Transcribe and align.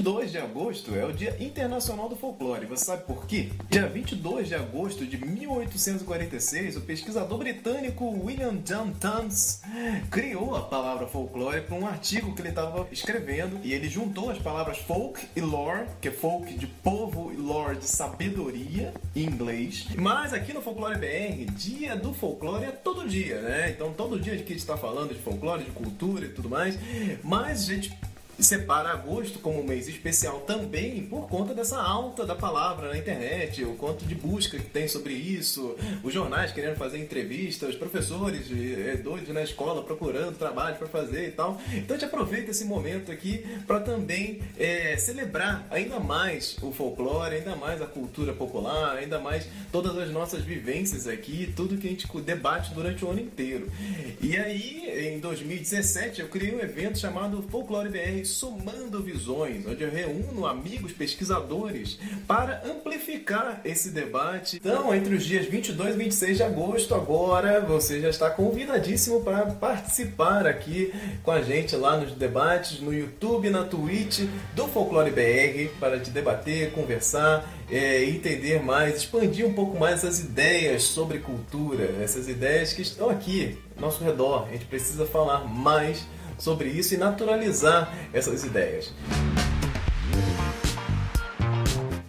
2 0.00 0.32
de 0.32 0.38
agosto 0.38 0.94
é 0.94 1.04
o 1.04 1.12
Dia 1.12 1.36
Internacional 1.38 2.08
do 2.08 2.16
Folclore. 2.16 2.64
Você 2.64 2.86
sabe 2.86 3.04
por 3.04 3.26
quê? 3.26 3.50
Dia 3.68 3.86
22 3.86 4.48
de 4.48 4.54
agosto 4.54 5.04
de 5.04 5.22
1846, 5.22 6.78
o 6.78 6.80
pesquisador 6.80 7.36
britânico 7.36 8.06
William 8.06 8.56
John 8.64 8.92
Towns 8.92 9.60
criou 10.10 10.56
a 10.56 10.62
palavra 10.62 11.06
folclore 11.06 11.60
para 11.60 11.76
um 11.76 11.86
artigo 11.86 12.34
que 12.34 12.40
ele 12.40 12.48
estava 12.48 12.88
escrevendo 12.90 13.60
e 13.62 13.74
ele 13.74 13.90
juntou 13.90 14.30
as 14.30 14.38
palavras 14.38 14.78
folk 14.78 15.20
e 15.36 15.40
lore, 15.40 15.86
que 16.00 16.08
é 16.08 16.10
folk 16.10 16.50
de 16.54 16.66
povo 16.66 17.30
e 17.30 17.36
lore 17.36 17.76
de 17.76 17.86
sabedoria 17.86 18.94
em 19.14 19.24
inglês. 19.24 19.86
Mas 19.96 20.32
aqui 20.32 20.54
no 20.54 20.62
Folclore 20.62 20.98
BR, 20.98 21.52
dia 21.52 21.94
do 21.94 22.14
folclore 22.14 22.64
é 22.64 22.70
todo 22.70 23.06
dia, 23.06 23.40
né? 23.42 23.70
Então 23.70 23.92
todo 23.92 24.18
dia 24.18 24.34
que 24.36 24.44
a 24.44 24.46
gente 24.46 24.56
está 24.56 24.78
falando 24.78 25.12
de 25.12 25.20
folclore, 25.20 25.64
de 25.64 25.70
cultura 25.72 26.24
e 26.24 26.30
tudo 26.30 26.48
mais, 26.48 26.78
mas 27.22 27.68
a 27.68 27.74
gente 27.74 28.09
separa 28.44 28.90
agosto 28.90 29.38
como 29.38 29.60
um 29.60 29.64
mês 29.64 29.88
especial 29.88 30.40
também 30.40 31.02
por 31.06 31.28
conta 31.28 31.54
dessa 31.54 31.80
alta 31.80 32.24
da 32.24 32.34
palavra 32.34 32.88
na 32.88 32.98
internet, 32.98 33.64
o 33.64 33.74
quanto 33.74 34.04
de 34.04 34.14
busca 34.14 34.58
que 34.58 34.66
tem 34.66 34.88
sobre 34.88 35.14
isso, 35.14 35.76
os 36.02 36.12
jornais 36.12 36.52
querendo 36.52 36.76
fazer 36.76 36.98
entrevistas, 36.98 37.70
os 37.70 37.74
professores 37.76 38.46
é, 38.50 38.96
doidos 38.96 39.28
na 39.34 39.42
escola 39.42 39.82
procurando 39.82 40.36
trabalho 40.36 40.76
para 40.76 40.86
fazer 40.86 41.28
e 41.28 41.32
tal. 41.32 41.60
Então 41.72 41.96
a 41.96 41.98
gente 41.98 42.08
aproveita 42.08 42.50
esse 42.50 42.64
momento 42.64 43.10
aqui 43.10 43.44
para 43.66 43.80
também 43.80 44.40
é, 44.58 44.96
celebrar 44.96 45.66
ainda 45.70 45.98
mais 46.00 46.56
o 46.62 46.72
folclore, 46.72 47.36
ainda 47.36 47.56
mais 47.56 47.82
a 47.82 47.86
cultura 47.86 48.32
popular, 48.32 48.96
ainda 48.96 49.18
mais 49.18 49.46
todas 49.72 49.96
as 49.98 50.10
nossas 50.10 50.42
vivências 50.42 51.06
aqui, 51.06 51.52
tudo 51.56 51.76
que 51.76 51.86
a 51.86 51.90
gente 51.90 52.06
debate 52.20 52.72
durante 52.74 53.04
o 53.04 53.10
ano 53.10 53.20
inteiro. 53.20 53.70
E 54.20 54.36
aí, 54.36 55.14
em 55.14 55.18
2017, 55.18 56.20
eu 56.20 56.28
criei 56.28 56.54
um 56.54 56.60
evento 56.60 56.98
chamado 56.98 57.42
Folclore 57.50 57.88
BR 57.88 58.24
Somando 58.30 59.02
Visões, 59.02 59.66
onde 59.66 59.82
eu 59.82 59.90
reúno 59.90 60.46
amigos 60.46 60.92
pesquisadores 60.92 61.98
para 62.26 62.62
amplificar 62.64 63.60
esse 63.64 63.90
debate. 63.90 64.56
Então, 64.56 64.94
entre 64.94 65.14
os 65.14 65.24
dias 65.24 65.46
22 65.46 65.94
e 65.94 65.98
26 65.98 66.36
de 66.36 66.42
agosto, 66.42 66.94
agora 66.94 67.60
você 67.60 68.00
já 68.00 68.08
está 68.08 68.30
convidadíssimo 68.30 69.22
para 69.22 69.46
participar 69.46 70.46
aqui 70.46 70.92
com 71.22 71.30
a 71.30 71.42
gente 71.42 71.76
lá 71.76 71.96
nos 71.96 72.12
debates 72.12 72.80
no 72.80 72.92
YouTube, 72.92 73.50
na 73.50 73.64
Twitch 73.64 74.20
do 74.54 74.66
Folclore 74.68 75.10
BR, 75.10 75.72
para 75.78 75.98
te 75.98 76.10
debater, 76.10 76.72
conversar, 76.72 77.48
é, 77.70 78.04
entender 78.04 78.62
mais, 78.62 78.96
expandir 78.96 79.46
um 79.46 79.52
pouco 79.52 79.78
mais 79.78 80.04
as 80.04 80.20
ideias 80.20 80.84
sobre 80.84 81.18
cultura, 81.18 81.94
essas 82.02 82.28
ideias 82.28 82.72
que 82.72 82.82
estão 82.82 83.08
aqui 83.08 83.58
ao 83.76 83.82
nosso 83.82 84.02
redor. 84.02 84.46
A 84.48 84.52
gente 84.52 84.66
precisa 84.66 85.06
falar 85.06 85.44
mais 85.44 86.04
sobre 86.40 86.68
isso 86.68 86.94
e 86.94 86.96
naturalizar 86.96 87.94
essas 88.12 88.42
ideias. 88.44 88.92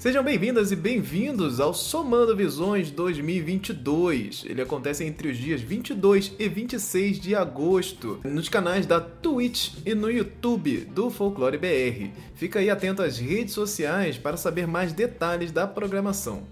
Sejam 0.01 0.23
bem-vindas 0.23 0.71
e 0.71 0.75
bem-vindos 0.75 1.59
ao 1.59 1.75
Somando 1.75 2.35
Visões 2.35 2.89
2022. 2.89 4.45
Ele 4.47 4.59
acontece 4.59 5.03
entre 5.03 5.29
os 5.29 5.37
dias 5.37 5.61
22 5.61 6.33
e 6.39 6.49
26 6.49 7.19
de 7.19 7.35
agosto, 7.35 8.19
nos 8.23 8.49
canais 8.49 8.87
da 8.87 8.99
Twitch 8.99 9.73
e 9.85 9.93
no 9.93 10.09
YouTube 10.09 10.85
do 10.85 11.11
Folclore 11.11 11.59
BR. 11.59 12.09
Fica 12.33 12.57
aí 12.57 12.71
atento 12.71 13.03
às 13.03 13.19
redes 13.19 13.53
sociais 13.53 14.17
para 14.17 14.37
saber 14.37 14.65
mais 14.65 14.91
detalhes 14.91 15.51
da 15.51 15.67
programação. 15.67 16.47